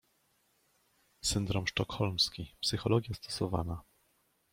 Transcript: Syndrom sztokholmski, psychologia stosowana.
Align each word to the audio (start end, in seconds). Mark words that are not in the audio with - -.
Syndrom 1.21 1.65
sztokholmski, 1.67 2.55
psychologia 2.61 3.13
stosowana. 3.15 3.81